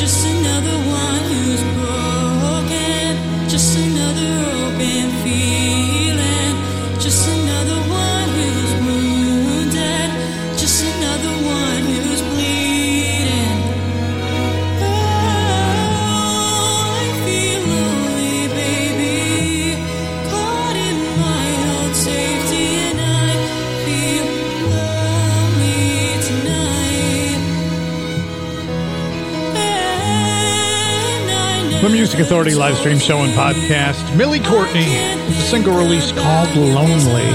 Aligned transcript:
Just 0.00 0.26
another 0.26 0.76
one 0.88 1.22
who's 1.32 1.62
broken. 1.76 3.48
Just 3.48 3.76
another 3.78 4.32
open 4.64 5.10
feeling. 5.22 5.59
Music 32.10 32.26
Authority 32.26 32.56
live 32.56 32.76
stream 32.76 32.98
show 32.98 33.18
and 33.18 33.32
podcast. 33.34 34.16
Millie 34.16 34.40
Courtney 34.40 34.96
a 34.96 35.32
single 35.32 35.76
release 35.76 36.10
called 36.10 36.48
Lonely. 36.56 37.30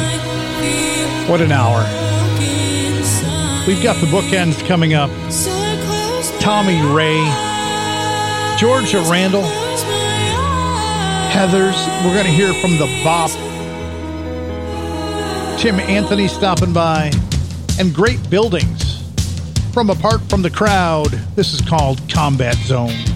What 1.29 1.39
an 1.39 1.53
hour. 1.53 1.79
We've 3.65 3.81
got 3.81 3.95
the 4.01 4.07
bookends 4.07 4.67
coming 4.67 4.93
up. 4.93 5.09
Tommy 6.41 6.81
Ray, 6.93 7.23
Georgia 8.59 8.99
Randall, 9.09 9.43
Heathers. 11.31 11.77
We're 12.03 12.13
going 12.13 12.25
to 12.25 12.31
hear 12.31 12.53
from 12.55 12.71
the 12.71 13.01
Bop. 13.01 13.31
Tim 15.57 15.79
Anthony 15.79 16.27
stopping 16.27 16.73
by, 16.73 17.13
and 17.79 17.95
Great 17.95 18.29
Buildings. 18.29 19.09
From 19.71 19.89
Apart 19.89 20.19
from 20.23 20.41
the 20.41 20.49
Crowd, 20.49 21.11
this 21.37 21.53
is 21.53 21.61
called 21.61 22.01
Combat 22.09 22.55
Zone. 22.57 23.14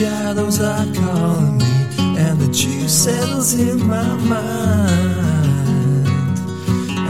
Shadows 0.00 0.60
are 0.60 0.86
calling 0.94 1.58
me, 1.58 1.64
and 2.16 2.40
the 2.40 2.50
juice 2.52 3.04
settles 3.04 3.52
in 3.52 3.86
my 3.86 4.14
mind. 4.14 4.78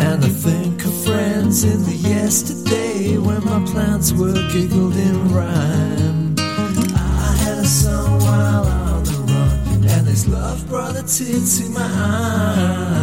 And 0.06 0.24
I 0.24 0.28
think 0.28 0.84
of 0.84 1.04
friends 1.04 1.62
in 1.62 1.84
the 1.84 1.94
yesterday 1.94 3.16
when 3.16 3.44
my 3.44 3.64
plants 3.70 4.12
were 4.12 4.42
giggled 4.50 4.96
in 4.96 5.32
rhyme. 5.32 6.34
I 6.38 7.36
had 7.44 7.58
a 7.58 7.64
son 7.64 8.18
while 8.22 8.66
on 8.66 9.04
the 9.04 9.18
run, 9.32 9.84
and 9.88 10.06
his 10.08 10.26
love 10.26 10.66
brought 10.68 10.96
a 10.96 11.04
tear 11.04 11.38
to 11.38 11.70
my 11.70 11.82
eye. 11.82 12.99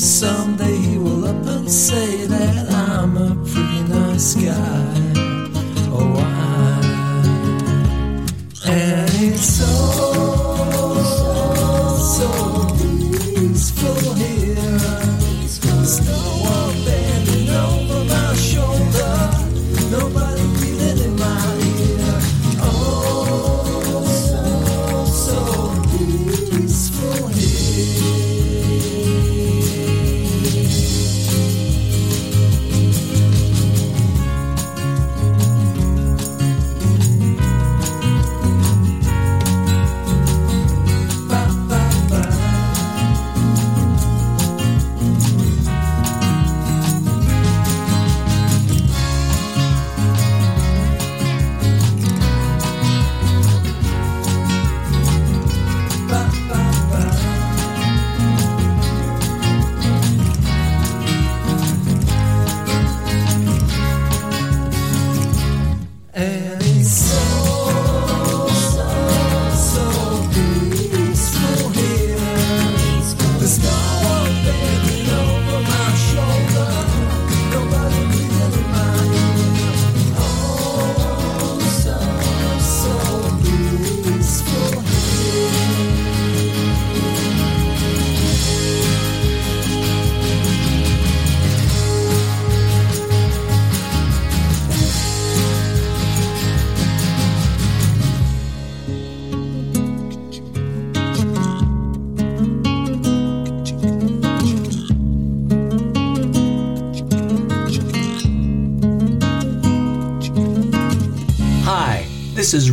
Someday 0.00 0.76
he 0.76 0.96
will 0.96 1.26
up 1.26 1.44
and 1.44 1.70
say 1.70 2.19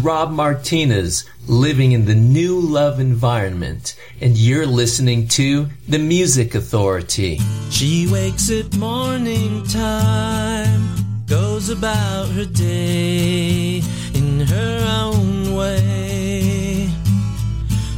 Rob 0.08 0.32
Martinez, 0.32 1.26
living 1.48 1.92
in 1.92 2.06
the 2.06 2.16
new 2.16 2.62
love 2.62 3.02
environment, 3.02 3.94
and 4.22 4.38
you're 4.38 4.66
listening 4.66 5.28
to 5.28 5.68
The 5.90 6.00
Music 6.00 6.56
Authority. 6.56 7.42
She 7.72 8.08
wakes 8.10 8.50
at 8.50 8.74
morning 8.78 9.66
time, 9.66 10.96
goes 11.26 11.68
about 11.68 12.30
her 12.30 12.46
day 12.46 13.82
in 14.14 14.40
her 14.48 15.04
own 15.04 15.54
way. 15.54 16.90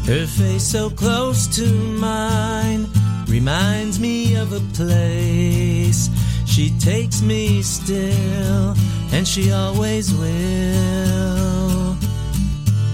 Her 0.08 0.26
face 0.26 0.64
so 0.64 0.90
close 0.90 1.46
to 1.58 1.72
mine 1.72 2.88
reminds 3.28 4.00
me 4.00 4.36
of 4.36 4.52
a 4.52 4.62
place. 4.74 6.10
She 6.48 6.72
takes 6.80 7.22
me 7.22 7.62
still, 7.62 8.74
and 9.14 9.28
she 9.28 9.52
always 9.52 10.12
will. 10.12 11.79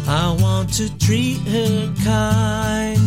I 0.08 0.38
want 0.40 0.72
to 0.76 0.96
treat 1.00 1.40
her 1.48 1.92
kind, 2.04 3.00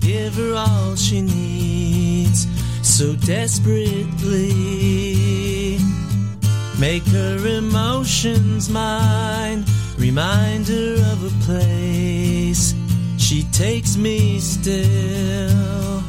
give 0.00 0.34
her 0.36 0.54
all 0.54 0.96
she 0.96 1.20
needs 1.20 2.46
so 2.82 3.14
desperately. 3.16 5.76
Make 6.78 7.04
her 7.08 7.46
emotions 7.46 8.70
mine, 8.70 9.66
remind 9.98 10.68
her 10.68 10.94
of 11.12 11.24
a 11.24 11.30
place. 11.44 12.74
She 13.18 13.42
takes 13.52 13.98
me 13.98 14.40
still. 14.40 16.02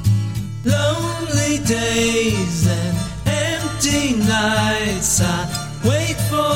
Lonely 0.64 1.58
days 1.66 2.66
and 2.66 2.98
empty 3.26 4.16
nights, 4.16 5.20
I 5.22 5.50
wait 5.84 6.16
for 6.30 6.54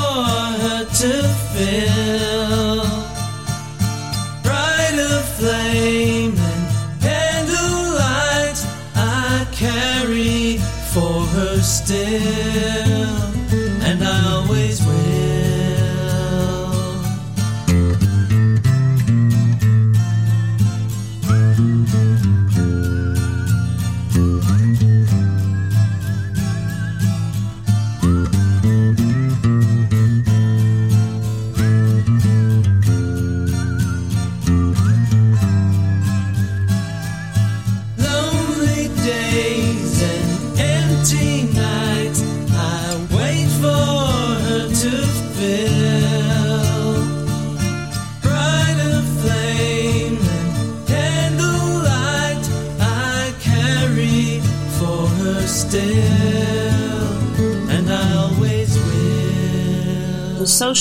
her 0.64 0.86
to 0.86 1.24
fill 1.52 3.13
for 10.94 11.26
her 11.26 11.60
still, 11.60 12.83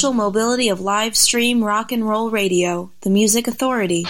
social 0.02 0.12
mobility 0.12 0.68
of 0.68 0.80
live 0.80 1.14
stream 1.14 1.62
rock 1.62 1.92
and 1.92 2.04
roll 2.08 2.28
radio, 2.28 2.90
the 3.02 3.10
Music 3.10 3.46
Authority. 3.46 4.04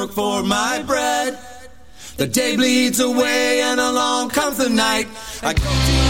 Work 0.00 0.12
for 0.12 0.42
my 0.42 0.82
bread. 0.86 1.38
The 2.16 2.26
day 2.26 2.56
bleeds 2.56 3.00
away 3.00 3.60
and 3.60 3.78
along 3.78 4.30
comes 4.30 4.56
the 4.56 4.70
night. 4.70 5.06
I 5.42 5.52
go 5.52 5.62
to 5.62 6.09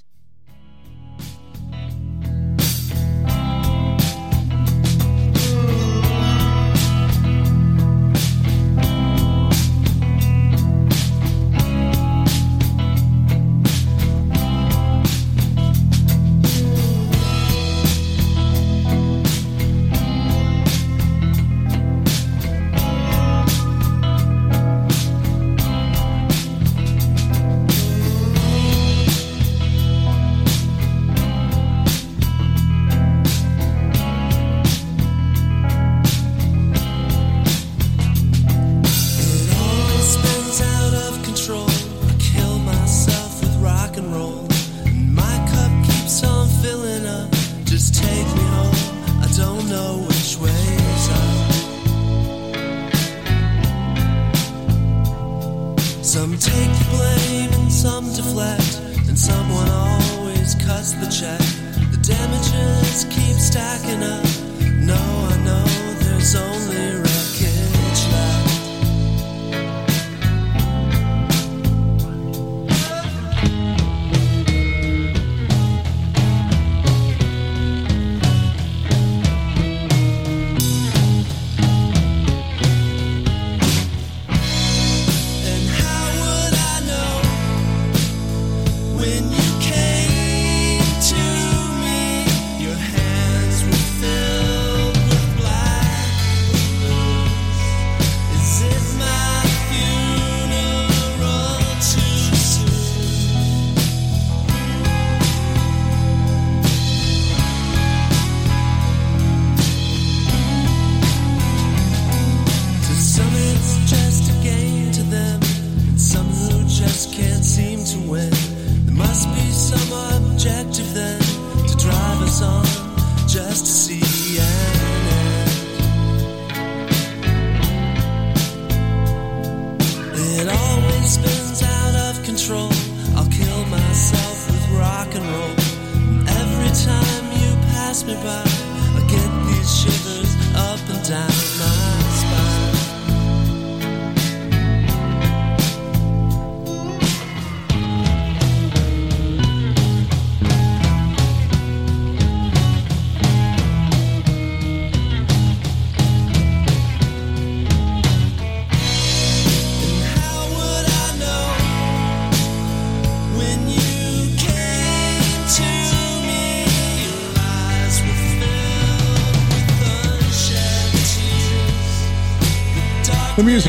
Spins 131.11 131.61
out 131.61 131.95
of 131.95 132.23
control. 132.23 132.80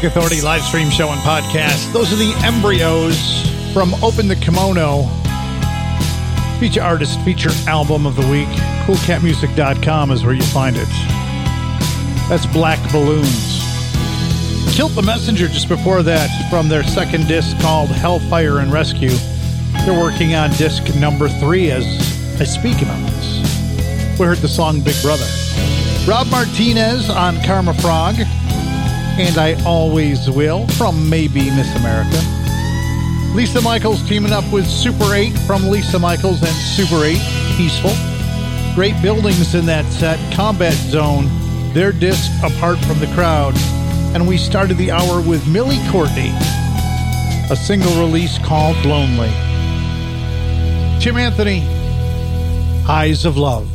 Music 0.02 0.16
Authority 0.16 0.40
live 0.40 0.62
stream 0.62 0.90
show 0.90 1.10
and 1.10 1.20
podcast. 1.20 1.92
Those 1.92 2.12
are 2.12 2.16
the 2.16 2.32
embryos 2.44 3.46
from 3.72 3.94
Open 4.02 4.26
the 4.26 4.34
Kimono. 4.34 5.04
Feature 6.58 6.82
artist, 6.82 7.20
feature 7.20 7.50
album 7.68 8.04
of 8.04 8.16
the 8.16 8.28
week. 8.28 8.48
CoolCatMusic.com 8.84 10.10
is 10.10 10.24
where 10.24 10.34
you 10.34 10.42
find 10.42 10.74
it. 10.76 10.88
That's 12.28 12.46
Black 12.46 12.80
Balloons. 12.90 13.60
Kilt 14.74 14.92
the 14.96 15.04
Messenger 15.06 15.46
just 15.46 15.68
before 15.68 16.02
that 16.02 16.50
from 16.50 16.68
their 16.68 16.82
second 16.82 17.28
disc 17.28 17.56
called 17.60 17.90
Hellfire 17.90 18.58
and 18.58 18.72
Rescue. 18.72 19.14
They're 19.86 19.96
working 19.96 20.34
on 20.34 20.50
disc 20.54 20.82
number 20.96 21.28
three 21.28 21.70
as 21.70 21.84
I 22.40 22.44
speak 22.44 22.82
about 22.82 23.08
this. 23.08 24.18
We 24.18 24.26
heard 24.26 24.38
the 24.38 24.48
song 24.48 24.80
Big 24.80 25.00
Brother. 25.00 25.26
Rob 26.08 26.26
Martinez 26.26 27.08
on 27.08 27.40
Karma 27.44 27.74
Frog 27.74 28.16
and 29.18 29.37
I 29.37 29.62
Always 29.64 30.31
Will 30.31 30.66
from 30.68 31.09
Maybe 31.11 31.51
Miss 31.51 31.75
America. 31.77 32.18
Lisa 33.35 33.61
Michaels 33.61 34.07
teaming 34.09 34.33
up 34.33 34.51
with 34.53 34.66
Super 34.66 35.14
8 35.14 35.31
from 35.46 35.68
Lisa 35.68 35.98
Michaels 35.98 36.42
and 36.42 36.55
Super 36.55 37.05
8 37.05 37.18
Peaceful. 37.57 37.92
Great 38.75 39.01
buildings 39.03 39.55
in 39.55 39.66
that 39.66 39.85
set. 39.92 40.18
Combat 40.33 40.72
Zone, 40.72 41.27
their 41.75 41.92
disc 41.92 42.31
apart 42.42 42.79
from 42.81 42.98
the 43.01 43.11
crowd. 43.14 43.55
And 44.14 44.27
we 44.27 44.37
started 44.38 44.79
the 44.79 44.90
hour 44.90 45.20
with 45.20 45.46
Millie 45.46 45.81
Courtney, 45.90 46.33
a 47.51 47.57
single 47.57 47.92
release 48.01 48.38
called 48.38 48.77
Lonely. 48.85 49.31
Jim 51.01 51.16
Anthony, 51.16 51.62
Eyes 52.88 53.25
of 53.25 53.37
Love. 53.37 53.68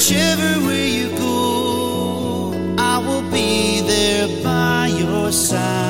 Whichever 0.00 0.66
way 0.66 0.88
you 0.88 1.08
go, 1.18 2.54
I 2.78 2.96
will 3.06 3.20
be 3.30 3.82
there 3.82 4.28
by 4.42 4.86
your 4.86 5.30
side. 5.30 5.89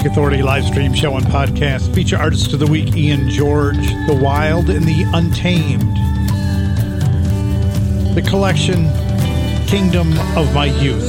Music 0.00 0.12
Authority 0.12 0.42
live 0.42 0.64
stream 0.64 0.94
show 0.94 1.14
and 1.18 1.26
podcast 1.26 1.94
feature 1.94 2.16
artists 2.16 2.50
of 2.54 2.58
the 2.58 2.66
week 2.66 2.96
Ian 2.96 3.28
George, 3.28 3.76
The 4.06 4.18
Wild 4.18 4.70
and 4.70 4.82
the 4.86 5.02
Untamed. 5.12 5.94
The 8.14 8.22
collection 8.22 8.88
Kingdom 9.66 10.18
of 10.38 10.54
My 10.54 10.66
Youth. 10.80 11.04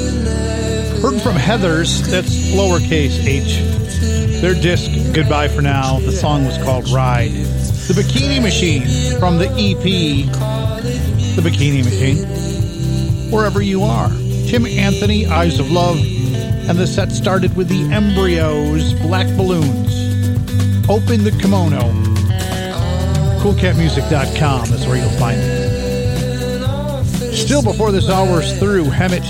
Heard 1.02 1.22
from 1.22 1.36
Heathers, 1.36 2.06
that's 2.12 2.52
lowercase 2.52 3.24
h. 3.24 3.62
Their 4.42 4.56
disc 4.56 4.92
Goodbye 5.16 5.48
for 5.48 5.62
Now. 5.62 6.00
The 6.02 6.12
song 6.12 6.44
was 6.44 6.58
called 6.58 6.90
Ride. 6.90 7.32
The 7.32 7.94
Bikini 7.94 8.42
Machine 8.42 9.18
from 9.22 9.38
the 9.38 9.48
EP 9.52 9.84
The 11.38 11.42
Bikini 11.42 11.86
Machine. 11.86 13.32
Wherever 13.32 13.62
you 13.62 13.84
are. 13.84 14.10
Tim 14.48 14.66
Anthony, 14.66 15.28
Eyes 15.28 15.62
of 15.62 15.72
Love, 15.72 15.98
and 16.72 16.80
the 16.80 16.88
set 16.88 17.12
started 17.12 17.54
with 17.58 17.68
the 17.68 17.82
Embryos, 17.94 18.94
Black 18.94 19.28
Balloons. 19.36 19.94
Open 20.90 21.22
the 21.22 21.38
Kimono. 21.42 21.82
CoolCatMusic.com 23.42 24.74
is 24.74 24.88
where 24.88 24.96
you'll 24.96 25.10
find 25.20 25.38
it. 25.38 27.04
Still 27.36 27.62
before 27.62 27.92
this 27.92 28.10
hour's 28.10 28.58
through, 28.58 28.86
Hemet, 28.86 29.26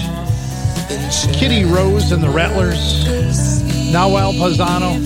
Kitty 1.33 1.65
Rose 1.65 2.11
and 2.11 2.21
the 2.21 2.29
Rattlers, 2.29 3.05
Nahuel 3.91 4.33
Paisano. 4.37 4.99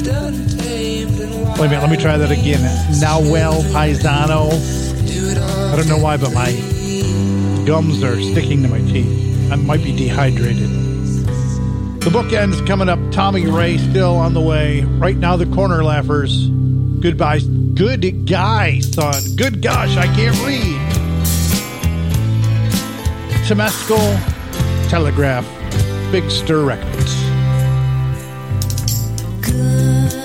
Wait 1.54 1.68
a 1.68 1.70
minute, 1.70 1.80
let 1.80 1.90
me 1.90 1.96
try 1.96 2.18
that 2.18 2.32
again. 2.32 2.60
Nahuel 3.00 3.64
Paisano. 3.72 4.52
I 5.72 5.76
don't 5.78 5.88
know 5.88 6.00
why, 6.00 6.18
but 6.18 6.34
my 6.34 6.52
gums 7.66 8.04
are 8.04 8.20
sticking 8.20 8.62
to 8.64 8.68
my 8.68 8.82
teeth. 8.82 9.54
I 9.54 9.56
might 9.56 9.86
be 9.86 9.96
dehydrated. 9.96 10.85
The 12.06 12.12
bookend's 12.12 12.62
coming 12.62 12.88
up. 12.88 13.00
Tommy 13.12 13.48
Ray 13.48 13.80
still 13.80 14.16
on 14.16 14.36
the 14.36 14.40
way. 14.40 14.82
Right 14.82 15.18
now, 15.18 15.38
the 15.38 15.48
corner 15.48 15.84
laughers. 15.84 16.50
Goodbye. 17.00 17.40
Good 17.40 18.28
guy, 18.28 18.80
son. 18.82 19.36
Good 19.36 19.60
gosh, 19.64 19.98
I 19.98 20.06
can't 20.14 20.38
read. 20.46 20.80
Temescal 23.48 24.88
Telegraph. 24.88 25.46
Big 26.12 26.30
Stir 26.30 26.64
Records. 26.64 27.16
Good 29.42 30.25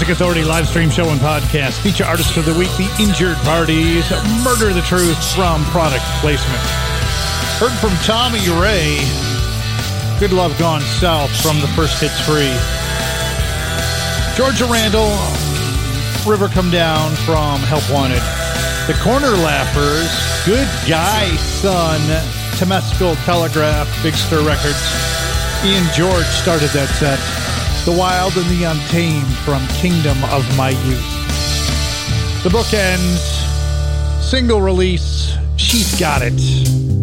Music 0.00 0.16
Authority 0.16 0.44
live 0.44 0.66
stream 0.66 0.88
show 0.88 1.10
and 1.10 1.20
podcast 1.20 1.78
feature 1.82 2.04
artists 2.04 2.34
of 2.38 2.46
the 2.46 2.54
week, 2.54 2.70
The 2.78 2.88
Injured 2.98 3.36
Parties, 3.44 4.10
Murder 4.42 4.72
the 4.72 4.80
Truth 4.80 5.22
from 5.34 5.62
Product 5.64 6.02
Placement. 6.24 6.62
Heard 7.60 7.76
from 7.76 7.92
Tommy 8.00 8.40
Ray, 8.48 8.96
Good 10.18 10.32
Love 10.32 10.58
Gone 10.58 10.80
South 10.80 11.28
from 11.42 11.60
the 11.60 11.68
first 11.76 12.00
hits 12.00 12.18
free. 12.24 12.48
Georgia 14.40 14.64
Randall, 14.72 15.12
River 16.24 16.48
Come 16.48 16.70
Down 16.70 17.14
from 17.28 17.60
Help 17.68 17.84
Wanted. 17.92 18.24
The 18.88 18.96
Corner 19.04 19.36
Laughers, 19.36 20.08
Good 20.46 20.68
Guy 20.88 21.28
Son, 21.60 22.00
Temescal 22.56 23.22
Telegraph, 23.26 23.86
Big 24.02 24.14
Stir 24.14 24.46
Records. 24.46 24.80
Ian 25.62 25.84
George 25.92 26.24
started 26.24 26.70
that 26.70 26.88
set. 26.88 27.39
The 27.90 27.98
Wild 27.98 28.36
and 28.36 28.46
the 28.46 28.62
Untamed 28.62 29.26
from 29.38 29.66
Kingdom 29.66 30.22
of 30.26 30.46
My 30.56 30.70
Youth. 30.70 32.44
The 32.44 32.48
book 32.48 32.72
ends. 32.72 33.20
Single 34.24 34.60
release. 34.60 35.36
She's 35.56 35.98
got 35.98 36.22
it. 36.22 36.99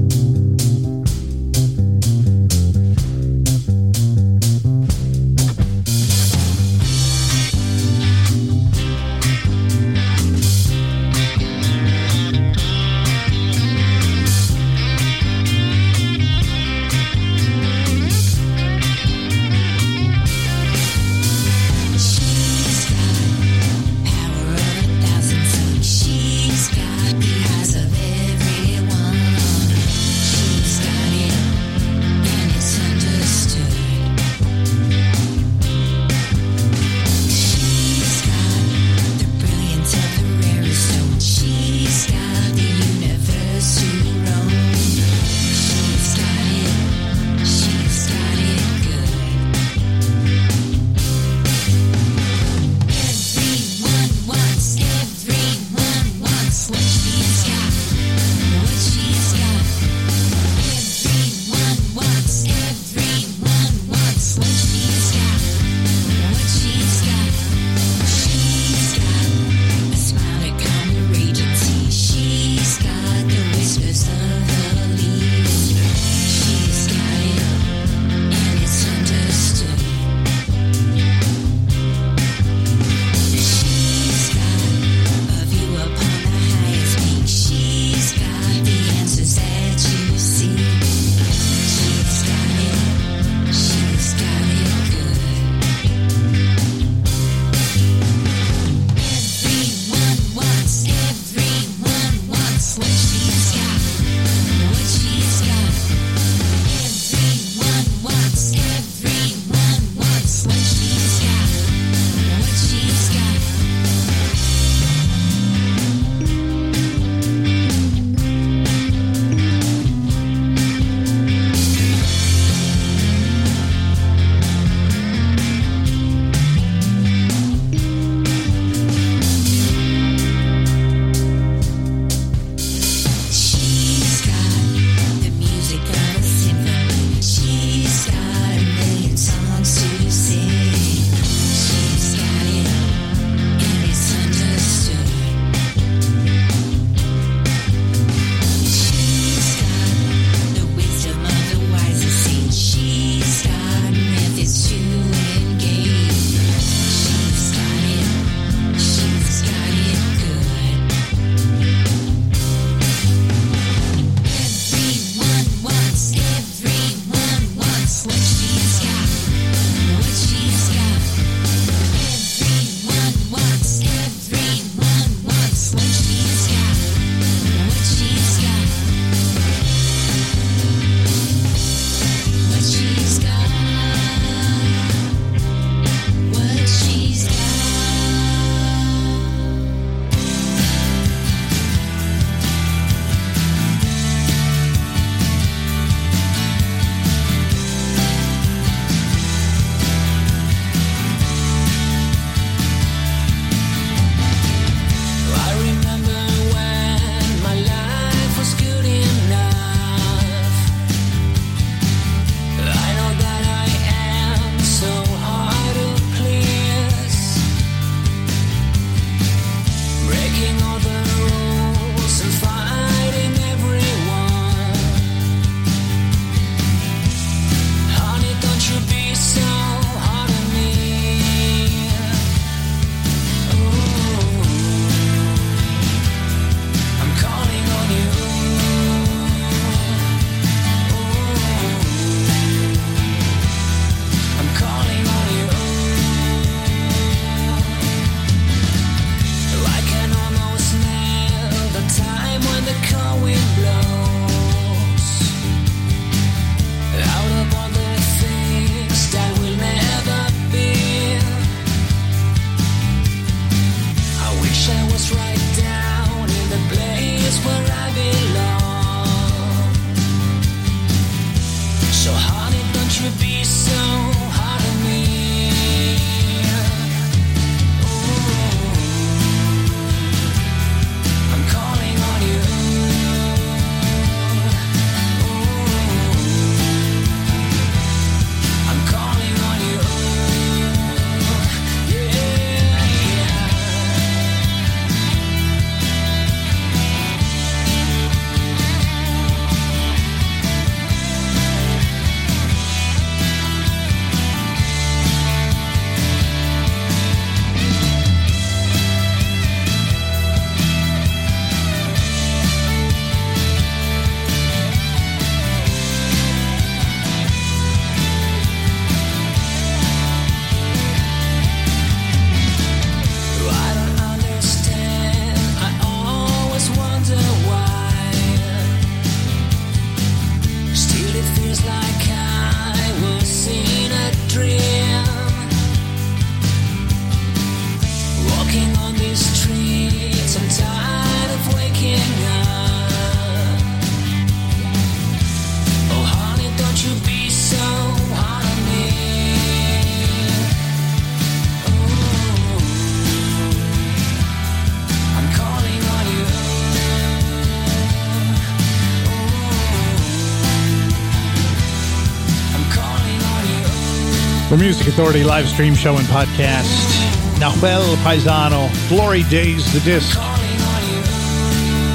Music 364.68 364.88
Authority 364.88 365.24
live 365.24 365.48
stream 365.48 365.74
show 365.74 365.96
and 365.96 366.06
podcast. 366.08 366.92
Nahuel 367.40 367.96
Paisano, 368.04 368.68
Glory 368.90 369.24
Days, 369.24 369.72
the 369.72 369.80
disc. 369.80 370.18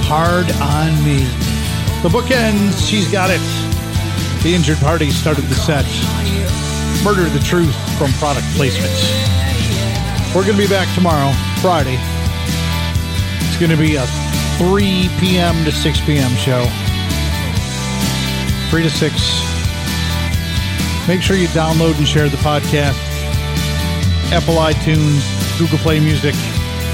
Hard 0.06 0.50
on 0.52 1.04
Me. 1.04 1.18
The 2.00 2.08
bookends, 2.08 2.88
she's 2.88 3.12
got 3.12 3.28
it. 3.28 3.42
The 4.42 4.54
injured 4.54 4.78
party 4.78 5.10
started 5.10 5.44
the 5.48 5.54
set. 5.54 5.84
Murder 7.04 7.28
the 7.28 7.44
Truth 7.44 7.76
from 7.98 8.10
product 8.12 8.46
Placements. 8.56 9.04
We're 10.34 10.46
going 10.46 10.56
to 10.56 10.62
be 10.62 10.66
back 10.66 10.88
tomorrow, 10.94 11.30
Friday. 11.60 11.98
It's 13.48 13.58
going 13.58 13.70
to 13.70 13.76
be 13.76 13.96
a 13.96 14.06
3 14.56 15.10
p.m. 15.20 15.62
to 15.66 15.72
6 15.72 16.00
p.m. 16.06 16.34
show. 16.36 16.64
3 18.70 18.82
to 18.82 18.88
6. 18.88 19.51
Make 21.08 21.20
sure 21.20 21.36
you 21.36 21.48
download 21.48 21.98
and 21.98 22.06
share 22.06 22.28
the 22.28 22.36
podcast. 22.38 22.96
Apple 24.32 24.54
iTunes, 24.54 25.22
Google 25.58 25.78
Play 25.78 26.00
Music, 26.00 26.34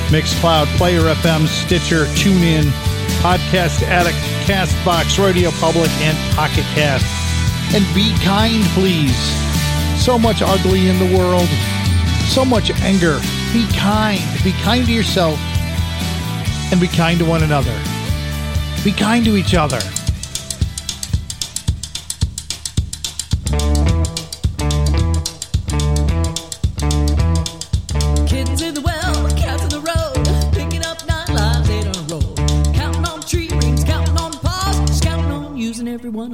Mixcloud, 0.09 0.66
Player 0.76 1.02
FM, 1.02 1.46
Stitcher, 1.46 2.06
TuneIn, 2.16 2.64
Podcast 3.20 3.82
Addict, 3.82 4.16
Castbox, 4.48 5.22
Radio 5.22 5.50
Public, 5.52 5.90
and 6.00 6.16
Pocket 6.34 6.64
Cast. 6.74 7.04
And 7.74 7.84
be 7.94 8.14
kind, 8.24 8.64
please. 8.72 9.16
So 10.02 10.18
much 10.18 10.40
ugly 10.40 10.88
in 10.88 10.98
the 10.98 11.16
world, 11.16 11.48
so 12.28 12.44
much 12.44 12.70
anger. 12.80 13.20
Be 13.52 13.66
kind. 13.76 14.20
Be 14.42 14.52
kind 14.62 14.86
to 14.86 14.92
yourself 14.92 15.38
and 16.70 16.80
be 16.80 16.88
kind 16.88 17.18
to 17.18 17.24
one 17.24 17.42
another. 17.42 17.76
Be 18.84 18.92
kind 18.92 19.24
to 19.24 19.36
each 19.36 19.54
other. 19.54 19.80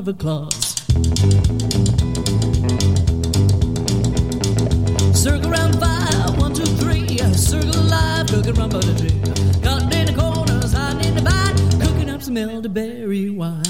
Her 0.06 0.12
claws. 0.12 0.84
Circle 5.14 5.50
round 5.50 5.80
five, 5.80 6.38
one, 6.38 6.52
two, 6.52 6.64
three. 6.64 7.16
Circle 7.32 7.70
alive, 7.70 8.26
cooking 8.26 8.54
rum 8.54 8.70
butter 8.70 8.94
tree. 8.98 9.20
Cutting 9.62 9.92
in 9.92 10.06
the 10.06 10.14
corners, 10.14 10.72
hiding 10.72 11.08
in 11.08 11.14
the 11.14 11.22
vine, 11.22 11.80
cooking 11.80 12.10
up 12.10 12.22
some 12.22 12.36
elderberry 12.36 13.30
wine. 13.30 13.62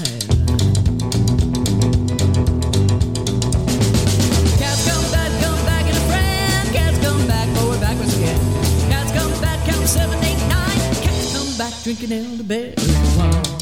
Cats 4.59 4.83
come 4.89 5.11
back, 5.11 5.31
come 5.41 5.65
back 5.65 5.85
in 5.85 5.95
a 5.95 6.05
friend. 6.09 6.73
Cats 6.73 6.99
come 6.99 7.27
back, 7.27 7.47
forward, 7.55 7.79
backwards 7.79 8.17
again. 8.17 8.39
Cats 8.89 9.11
come 9.11 9.41
back, 9.41 9.65
count 9.65 9.87
seven, 9.87 10.19
eight, 10.23 10.39
nine. 10.49 10.95
Cats 11.01 11.33
come 11.33 11.57
back, 11.57 11.73
drinking 11.83 12.11
elderberry 12.11 12.75
wine. 13.17 13.54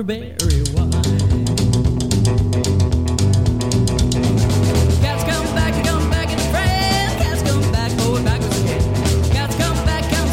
Elderberry 0.00 0.62
wine. 0.72 0.90
Cats 5.02 5.24
come 5.24 5.54
back, 5.54 5.84
come 5.84 6.10
back. 6.10 6.28
Cats 6.28 7.42
come 7.42 7.72
back, 7.72 7.92
oh, 7.98 8.16
again. 8.16 9.30
Cats 9.30 9.56
come 9.56 9.84
back, 9.84 10.04
count. 10.10 10.30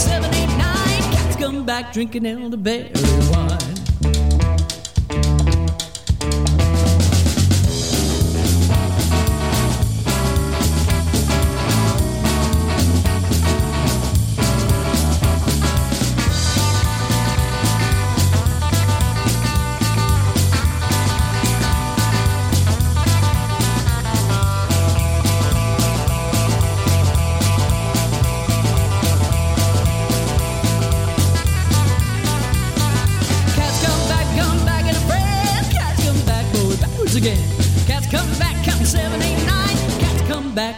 Cats 1.11 1.35
come 1.35 1.65
back, 1.65 1.91
drinking 1.91 2.25
elderberry 2.25 2.91
wine. 3.29 3.36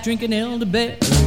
Drinking 0.09 0.33
elderberry 0.33 1.18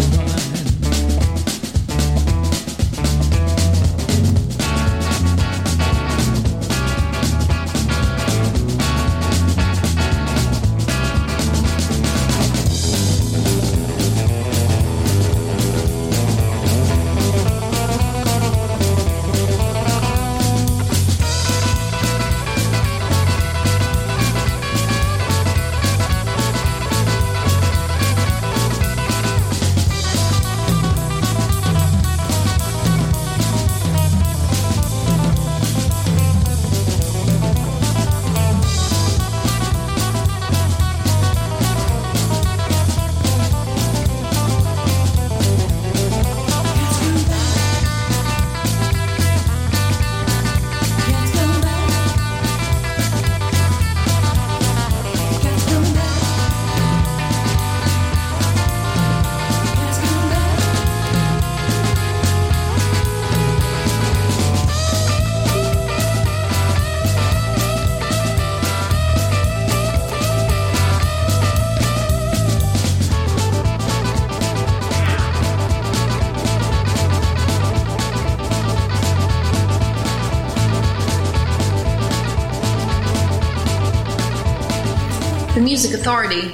Authority 86.03 86.52